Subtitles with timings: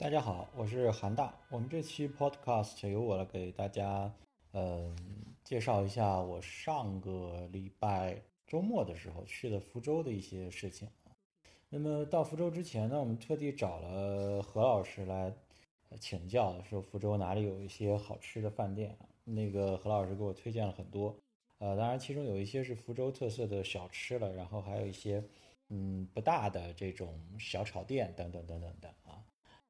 [0.00, 1.34] 大家好，我是韩大。
[1.50, 4.08] 我们这期 podcast 由我来给大家，
[4.52, 4.96] 嗯，
[5.42, 10.88] 介绍一下我上个礼拜周末的时候去的福州的一些事情
[11.68, 15.34] 那么到福州之前呢，我们特地找了何老师来
[15.98, 18.96] 请教，说福州哪里有一些好吃的饭店？
[19.24, 21.12] 那个何老师给我推荐了很多，
[21.58, 25.20] 呃，当然其中有一些是福州特色的小吃了，然后还有一些，
[25.70, 29.24] 嗯，不大的这种小炒店等等等等的啊。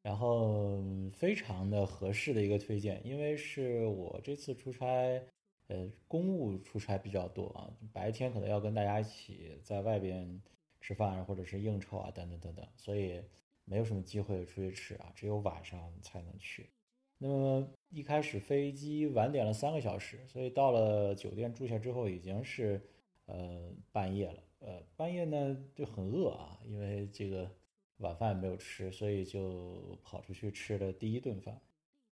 [0.08, 0.82] 然后
[1.12, 5.22] 非常的合适的一个推荐，因为是我这次出差，
[5.66, 10.40] 呃，公务出差比较多啊，白天可能要跟大家一起在外边
[10.80, 13.22] 吃饭或者是应酬啊，等等等等，所以
[13.66, 16.70] 没有什么机会出去吃啊，只有晚上才能去。
[17.18, 22.80] 那么一开始飞机晚点了三个小时，所以到了酒店住下之后已经是
[23.26, 27.57] 呃半夜了，呃半夜呢就很饿啊，因为这个。
[27.98, 31.60] 晚饭没有吃，所以就跑出去吃了第一顿饭。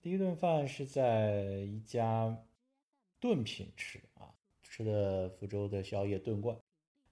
[0.02, 2.46] 第一顿饭是在一家
[3.20, 6.58] 炖品吃啊，吃的福州的宵夜炖罐。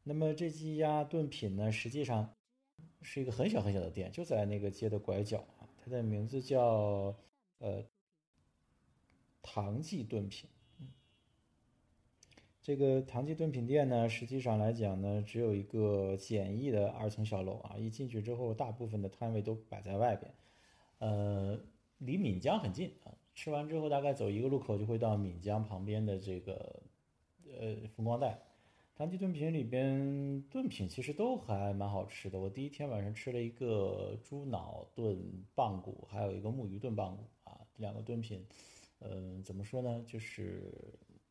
[0.04, 2.36] 那么这几家炖品呢，实际上
[3.02, 5.70] 是一个很小很小的店，就在那个街的拐角啊。
[5.84, 7.16] 它的名字叫
[7.59, 7.84] 呃
[9.42, 10.50] 唐记炖品。
[12.62, 17.76] 这个唐记炖品店呢，实际上来讲呢，只有一个简易的二层小楼啊。
[17.76, 20.31] 一进去之后，大部分的摊位都摆在外边，
[21.00, 21.59] 呃，
[21.98, 23.18] 离闽江很近啊。
[23.34, 26.84] 吃完之后，大概走一个路口就会到闽江旁边的这个
[27.59, 28.40] 呃风光带。
[28.94, 32.40] 唐记炖品里边炖品其实都还蛮好吃的。
[32.40, 35.18] 我第一天晚上吃了一个猪脑炖
[35.56, 38.46] 棒骨，还有一个木鱼炖棒骨啊，两个炖品，
[39.00, 40.72] 嗯，怎么说呢，就是。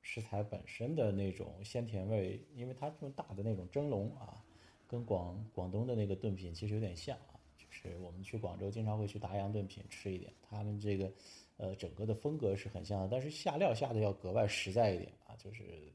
[0.02, 4.44] 食材本身的那种鲜甜味，因为它这么大的那种蒸笼啊，
[4.86, 7.38] 跟广广东的那个炖品其实有点像啊。
[7.56, 11.12] 就是我们去广州经常会去达阳炖品吃一点，他们这个
[11.56, 15.36] 呃整个的风格是很像的，但是下料下的要格外实在一点啊。
[15.36, 15.92] 就是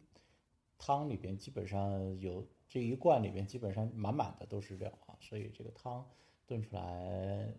[0.78, 6.08] 汤里边基本上有这一罐里边基本上满满的都是料啊，所以这个汤
[6.46, 7.52] 炖出来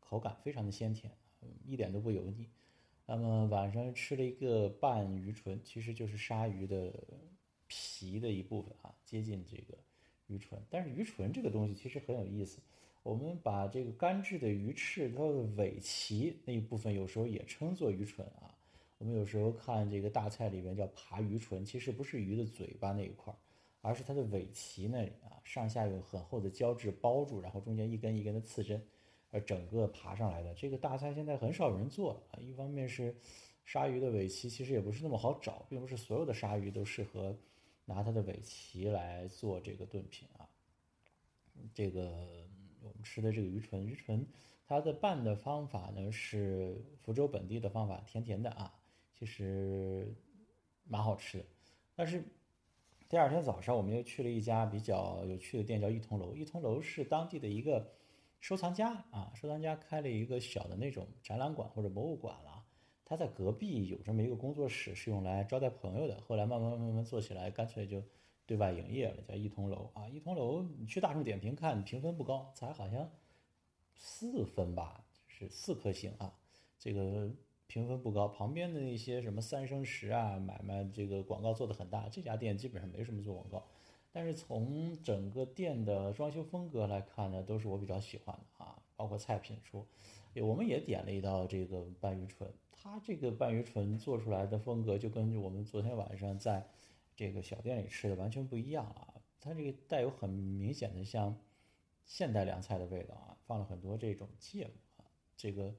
[0.00, 1.12] 口感非常的鲜甜，
[1.64, 2.48] 一点都不油腻。
[3.12, 6.94] 那么晚上吃了一个拌鱼唇，其实就是鲨鱼的
[7.66, 9.76] 皮的一部分啊，接近这个
[10.28, 10.56] 鱼唇。
[10.70, 12.60] 但是鱼唇这个东西其实很有意思，
[13.02, 18.54] 我们把这个干制的鱼翅它的尾鳍那一部分有时候也称作鱼唇啊。
[18.98, 23.36] 我们有时候看这个大菜里面叫扒鱼唇，其实不是鱼的嘴巴那一块儿，
[23.80, 28.80] 而是它的尾鳍那里啊，上下有很厚的胶质包住，然后中间一根一根的刺针。
[29.32, 32.40] 而整个爬上来的这个大菜现在很少有人做啊。
[32.40, 33.14] 一方面是
[33.64, 37.38] 鲨鱼的尾鳍其实也不是那么好找，并不是所有的鲨鱼都适合
[37.84, 40.48] 拿它的尾鳍来做这个炖品啊。
[41.72, 42.00] 这个
[42.82, 44.26] 我们吃的这个鱼唇，鱼唇
[44.66, 48.74] 它的拌的方法呢是福州本地的方法，甜甜的啊，
[49.16, 50.12] 其实
[50.88, 51.44] 蛮好吃的。
[51.94, 52.24] 但是
[53.08, 56.34] 第二天早上我们又去了一家比较有趣的店，叫一通楼。
[56.34, 57.88] 一通楼是当地的一个。
[58.40, 62.64] 收藏家啊，收藏家开了一个小的那种展览馆或者博物馆了。
[63.04, 66.20] 他在隔壁有这么一个工作室，是用来招待朋友的。
[66.20, 68.02] 后来慢慢慢慢做起来，干脆就
[68.46, 70.08] 对外营业了，叫一通楼啊。
[70.08, 73.10] 一通楼，你去大众点评看，评分不高，才好像
[73.96, 76.32] 四分吧，是四颗星啊。
[76.78, 77.28] 这个
[77.66, 78.28] 评分不高。
[78.28, 82.08] 旁边的那些什么三生石啊，买卖这个广告做的很大。
[82.08, 83.66] 这家店基本上没什么做广告。
[84.12, 89.86] 但是从整个店的装修风格来看呢，都是我比较喜欢的啊，包括菜品说，
[90.42, 96.66] 我们也点了一道这个拌鱼唇，它这个拌鱼唇做出来的风格就跟我们昨天晚上在
[97.14, 101.38] 这个小店里吃的完全不一样啊，它这个带有很明显的像
[102.04, 105.06] 现代凉菜的味道啊，放了很多这种芥末啊，
[105.36, 105.72] 这个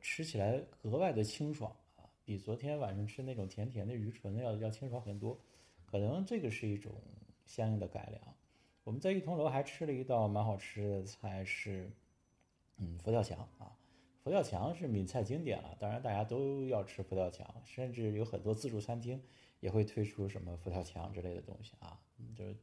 [0.00, 5.38] 吃起来格外的清爽啊，比昨天晚上吃那种甜甜的鱼唇要要清爽很多，
[5.84, 6.92] 可能这个是一种。
[7.46, 8.20] 相应的改良，
[8.84, 11.90] 我们在一通楼还吃了一道蛮好吃的菜，是
[12.76, 13.78] 嗯佛跳墙啊。
[14.22, 19.22] 佛跳墙是闽菜经典了，当然大家都要吃佛跳墙，甚至有很多自助餐厅
[19.60, 22.00] 也会推出什么佛跳墙之类的东西啊。
[22.34, 22.56] 就是，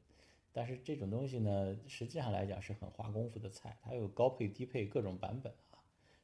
[0.52, 5.80] 但是这种东西呢，实际上来讲是很花功夫的菜，它有高配低配各种版本啊。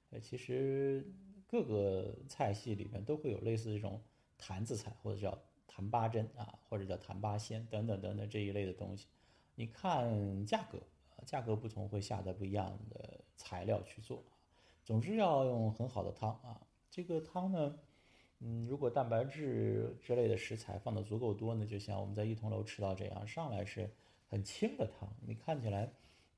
[0.09, 1.09] 呃，其实
[1.47, 4.01] 各个菜系里面都会有类似这种
[4.37, 5.41] 坛子菜或者叫。
[5.79, 9.07] 坛八珍啊，或者叫坛八鲜等等等等这一类的东西，
[9.55, 10.77] 你看价格，
[11.25, 14.21] 价格不同会下的不一样的材料去做。
[14.83, 16.59] 总之要用很好的汤啊，
[16.91, 17.79] 这个汤呢，
[18.39, 23.89] 嗯，如果蛋白质之类的食材放的足够多呢，就像我们在一同楼吃到这样，上来是
[24.27, 25.89] 很清的汤，你看起来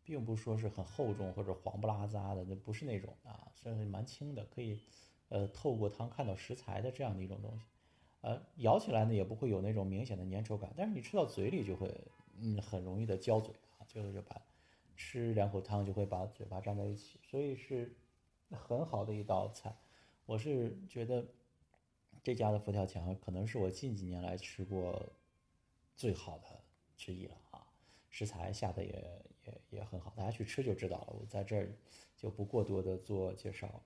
[0.04, 4.80] 并不说是很厚重或者黄不拉杂的，那不是那种啊，算是蛮轻的，可以
[5.30, 7.66] 呃透过汤看到食材的这样的一种东西。
[8.22, 11.92] 呃，咬起来呢也不会有那种明显的粘稠感，但是你吃到嘴里就会
[12.40, 14.40] 嗯很容易的焦嘴啊，最后就把
[14.96, 17.96] 吃两口汤就会把嘴巴粘在一起，所以是
[18.52, 19.76] 很好的一道菜。
[20.28, 21.26] 我是觉得
[22.22, 25.12] 这家的佛跳墙可能是我近几年来吃过
[25.96, 26.48] 最好的
[26.96, 27.66] 之一了啊，
[28.12, 31.16] 食材下的也也也很好，大家去吃就知道了。
[31.20, 31.74] 我在这儿
[32.16, 33.82] 就不过多的做介绍。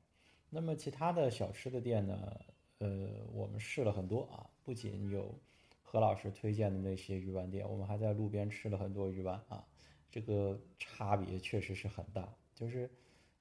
[0.50, 2.38] 那么其他的小吃的店呢？
[2.80, 5.34] 呃，我们试了很多啊，不仅有
[5.82, 9.66] 何老师推荐的那些鱼丸店，我们还在路边吃了很多鱼丸啊，
[10.12, 12.28] 这个差别确实是很大。
[12.54, 12.90] 就是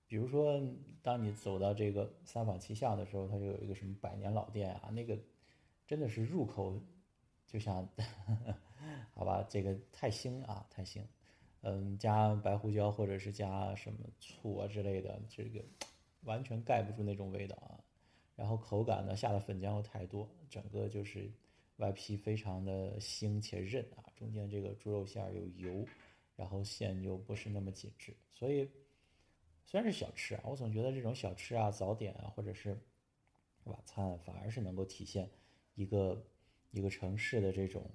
[0.06, 0.60] 比如说，
[1.02, 5.18] 当你走到这个三坊七巷的时候，它就有一个什么百年老店啊，那个
[5.86, 6.80] 真的是入口
[7.46, 7.88] 就像，
[9.14, 11.02] 好吧，这个太腥啊，太腥，
[11.62, 15.64] 嗯，加白胡椒或者是加什么醋啊之类的，这个
[16.22, 17.83] 完全盖不住那种味道啊。
[18.36, 21.30] 然后口感呢，下的粉浆又太多，整个就是
[21.76, 25.86] 外皮非常的腥且韧啊，中间这个猪肉馅儿有油，
[26.34, 28.68] 然后馅又不是那么紧致，所以
[29.64, 32.76] 虽然是小吃啊，我总觉得这种小吃啊、早点啊，或者是
[33.64, 35.30] 晚餐，反而是能够体现
[35.74, 36.20] 一个
[36.72, 37.88] 一个城市的这种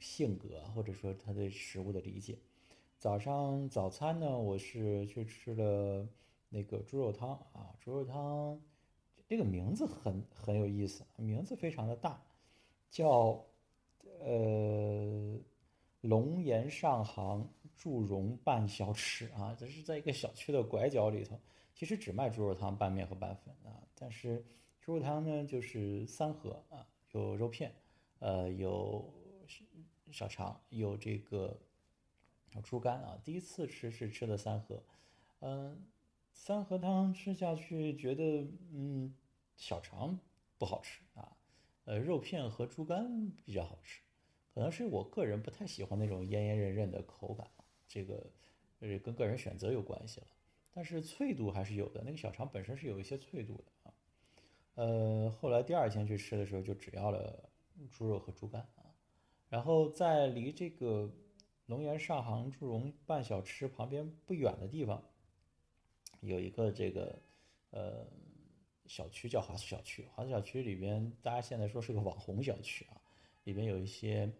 [0.00, 2.36] 性格，或者说他对食物的理解。
[2.98, 6.08] 早上早餐呢，我是去吃了
[6.48, 8.60] 那个猪肉汤啊，猪肉汤。
[9.28, 12.22] 这个名字很很有意思，名字非常的大，
[12.90, 13.44] 叫
[14.20, 15.36] 呃
[16.00, 21.36] 龙岩上行祝融拌小吃啊，这是在一个小区的拐角里头，
[21.74, 24.44] 其实只卖猪肉汤、拌面和拌粉啊，但是
[24.80, 27.74] 猪肉汤呢就是三盒啊，有肉片，
[28.20, 29.12] 呃有
[30.12, 31.58] 小肠，有这个
[32.62, 34.80] 猪肝啊，第一次吃是吃的三盒，
[35.40, 35.76] 嗯。
[36.38, 39.12] 三合汤吃下去，觉得嗯，
[39.56, 40.20] 小肠
[40.58, 41.34] 不好吃啊，
[41.86, 44.02] 呃，肉片和猪肝比较好吃，
[44.54, 47.50] 可能是我个人不太喜欢那种烟烟韧韧的口感，
[47.88, 48.30] 这个
[48.80, 50.26] 呃跟个人选择有关系了。
[50.72, 53.94] 但是脆度还是有的，那个小肠本身是有一些脆度的啊。
[54.74, 57.50] 呃，后来第二天去吃的时候，就只要了
[57.90, 58.84] 猪肉和猪肝啊，
[59.48, 61.10] 然后在离这个
[61.64, 65.02] 龙岩上杭祝融半小吃旁边不远的地方。
[66.20, 67.18] 有一个这个，
[67.70, 68.06] 呃，
[68.86, 70.06] 小区叫华苏小区。
[70.14, 73.00] 华苏小区里边，大家现在说是个网红小区啊，
[73.44, 74.30] 里边有一些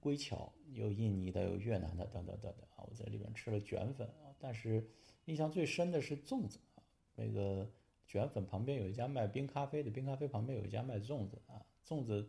[0.00, 2.84] 归侨，有印尼的，有越南的，等等等等啊。
[2.88, 4.86] 我在里边吃了卷粉啊，但是
[5.24, 6.82] 印象最深的是粽子啊。
[7.14, 7.70] 那个
[8.06, 11.64] 卷粉旁边有一家卖冰咖啡的，冰咖啡旁边有一家卖粽子啊。
[11.86, 12.28] 粽子，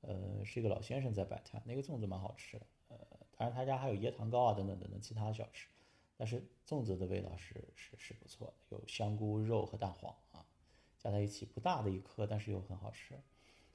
[0.00, 2.66] 呃，是一个老先生在摆摊，那个粽子蛮好吃的。
[2.88, 2.98] 呃，
[3.36, 5.68] 当然他家还有椰糖糕啊，等等等等其他小吃。
[6.16, 10.44] 但是粽子的味道是是是不错的，有香菇肉和蛋黄啊，
[10.98, 13.14] 加在一起不大的一颗，但是又很好吃。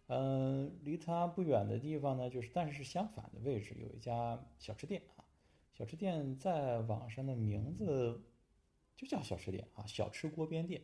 [0.08, 5.24] 嗯，离它不远的地方呢，就是但是是相反的位置，有一家小吃店啊。
[5.74, 8.22] 小吃店在网上的名字
[8.98, 10.82] 就叫小吃店啊，小吃锅边店。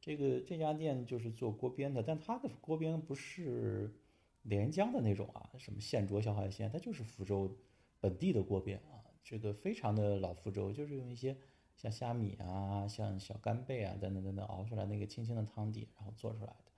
[0.00, 3.94] 这个这家店就是做锅边的，但它的锅边不是
[4.42, 7.54] 连江的那种啊，什么现灼小海鲜，它就是福州
[8.00, 9.01] 本地的锅边啊。
[9.22, 11.36] 这个非常的老福州，就是用一些
[11.76, 16.72] 像虾米啊、像小干贝啊等等等等熬出来那个清清的汤底，然后做出来的。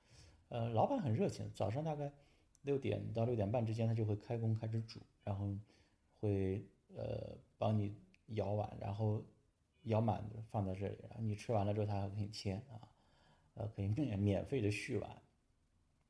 [0.51, 2.13] 呃，老板很热情，早上大概
[2.63, 5.53] 六点到六点半之间，他就会开工开始煮，然后
[6.21, 6.65] 会
[6.95, 9.25] 呃帮你舀碗，然后
[9.83, 12.89] 舀满放在这里，然后你吃完了之后，他还给你切啊，
[13.55, 15.23] 呃，可以免 免费的续碗，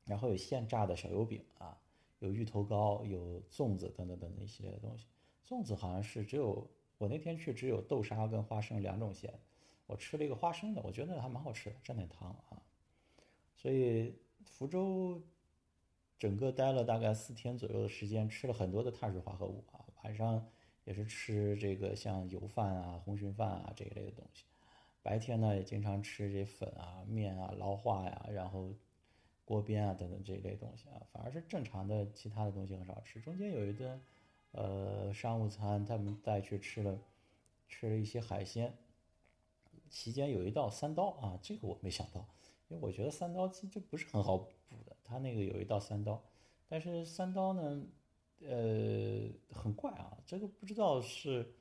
[0.04, 1.80] 然后有现炸的小油饼啊，
[2.18, 5.06] 有芋头糕，有粽子等等等等一系列的东西。
[5.46, 9.32] 粽子好像是只有我那天去只有豆沙跟花生两种馅，
[9.86, 12.62] 我吃了一个花生的，我觉得还蛮好吃的，蘸点糖啊。
[13.54, 14.14] 所以
[14.46, 15.22] 福州
[16.18, 19.84] 整个待了大概四天左右的时间，吃了很多的碳水化合物啊。
[20.02, 20.46] 晚上
[20.84, 24.44] 也是吃这个像油饭啊、红鲟饭啊这一类的东西。
[25.02, 28.72] 白天呢也经常吃这粉啊、面啊、捞化呀，然后
[29.44, 31.02] 锅边啊等等这一类东西啊。
[31.12, 33.20] 反而是正常的其他的东西很少吃。
[33.20, 34.00] 中间有一顿。
[34.56, 36.96] 呃，商务餐他们带去吃了，
[37.66, 38.72] 吃了一些海鲜。
[39.90, 42.24] 期间有一道三刀啊，这个我没想到，
[42.68, 44.96] 因为我觉得三刀其实不是很好补的。
[45.02, 46.22] 他那个有一道三刀，
[46.68, 47.84] 但是三刀呢，
[48.42, 51.52] 呃，很怪啊，这个不知道是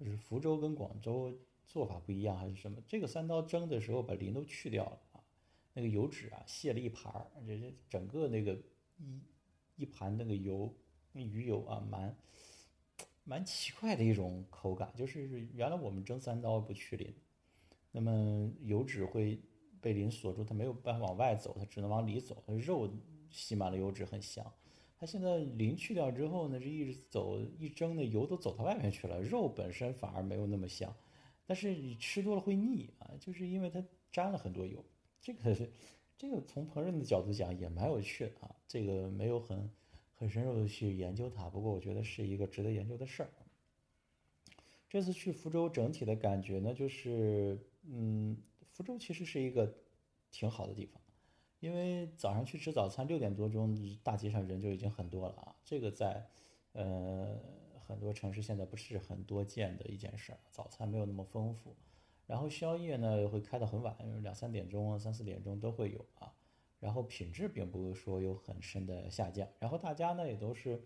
[0.00, 1.32] 是福州跟广州
[1.68, 2.82] 做法不一样还是什么。
[2.88, 5.22] 这个三刀蒸的时候把鳞都去掉了啊，
[5.72, 8.60] 那个油脂啊卸了一盘儿，这整个那个
[8.98, 9.22] 一
[9.76, 10.74] 一盘那个油。
[11.12, 12.16] 那鱼油啊，蛮
[13.24, 17.14] 蛮奇怪的一种口感，就是原来我们蒸三刀不去鳞，
[17.90, 19.40] 那么油脂会
[19.80, 22.88] 被鳞锁住，它没有办法往外走，它只能往里走，它肉
[23.28, 24.44] 吸满了油脂很香。
[24.98, 30.94] 它现在鳞去掉之后呢，这一直走一蒸的油都走到外面去了，肉本身反而没有那么香，
[31.46, 34.84] 但是你吃多了会腻啊，就是因为它沾了很多油。
[35.20, 35.56] 这个
[36.16, 39.70] 这个从烹饪的角度讲也蛮有趣的啊，这个没有很。
[40.20, 43.30] 很深入的去研究它，不过我觉得是一个值得研究的事儿。
[44.86, 48.36] 这次去福州，整体的感觉呢，就是，嗯，
[48.70, 49.74] 福州其实是一个
[50.30, 51.00] 挺好的地方，
[51.60, 55.56] 因为早上去吃早餐，六点多钟，大街上人就已经很多了啊。
[55.64, 56.28] 这个在，
[56.72, 57.40] 呃，
[57.86, 60.38] 很多城市现在不是很多见的一件事儿。
[60.50, 61.74] 早餐没有那么丰富，
[62.26, 66.34] 然后宵夜呢会开到很晚，两三点钟、三四点钟都会有啊。
[66.80, 70.82] 然后品质并不是说有很深的下降，然后大家呢也都是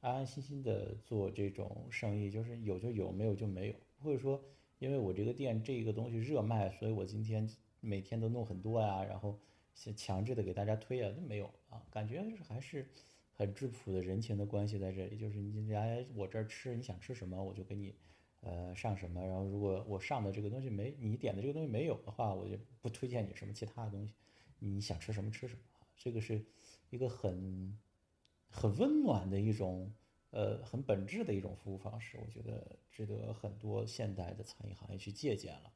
[0.00, 4.42] 安安心心的做这种生意，就是有就有，没有就没有，不会说
[4.78, 7.48] 因为我这个店这个东西热卖，所以我今天
[7.80, 9.38] 每天都弄很多呀，然后
[9.96, 12.88] 强制的给大家推啊，都没有啊，感觉还是
[13.32, 17.94] 很质朴的人情的关系在这里，就是你来我这儿吃，你想吃什么我就给你
[18.40, 24.12] 呃上什么，然后如果我上的这个东西没你点的这个东西没有的话，我就不推荐你什么其他的东西。
[24.74, 25.60] 你想吃什么吃什么
[25.96, 26.44] 这个是
[26.90, 27.78] 一个很
[28.48, 29.92] 很温暖的一种
[30.30, 35.72] 呃很本质的一种服务方式，我觉得值得很多现代的餐饮行业去借鉴了。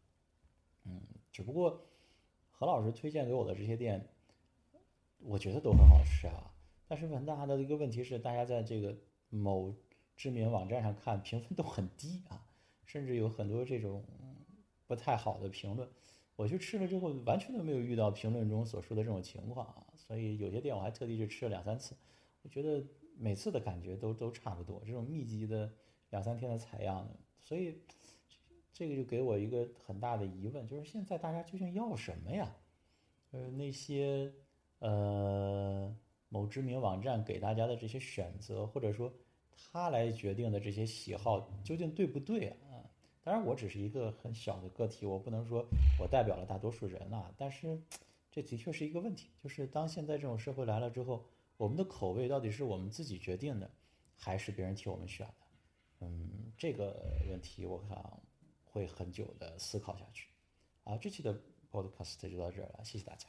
[0.84, 1.86] 嗯，只不过
[2.50, 4.08] 何老师推荐给我的这些店，
[5.18, 6.52] 我觉得都很好吃啊。
[6.88, 8.96] 但是很大的一个问题是，大家在这个
[9.28, 9.74] 某
[10.16, 12.46] 知名网站上看评分都很低啊，
[12.84, 14.04] 甚至有很多这种
[14.86, 15.88] 不太好的评论。
[16.40, 21.94] 我去吃了之后，完全都没有遇到评论中所说的这种情况啊，所以有些店我还特地去吃了两三次，
[22.42, 22.82] 我觉得
[23.18, 25.70] 每次的感觉都都差不多，这种密集的
[26.08, 27.06] 两三天的采样，
[27.42, 27.78] 所以
[28.72, 32.56] 这个就给我一个很大的疑问，就是现在大家究竟要什么呀？
[33.32, 34.32] 呃，那些
[34.78, 35.94] 呃
[36.30, 39.12] 某知名网站给大家的这些选择，或者说
[39.52, 42.69] 他来决定的这些喜好，究竟对不对啊？
[43.30, 45.64] 当然，我只是一个很小的个体，我不能说
[46.00, 47.32] 我代表了大多数人啊。
[47.38, 47.80] 但是，
[48.28, 51.24] 这的确是一个问题，就是当现在这种社会来了之后，
[51.56, 53.70] 我们的口味到底是我们自己决定的，
[54.16, 55.46] 还是别人替我们选的？
[56.00, 58.20] 嗯，这个问题我想
[58.64, 60.26] 会很久的思考下去。
[60.82, 61.32] 好，这期的
[61.70, 63.28] podcast 就到这儿了，谢谢大家。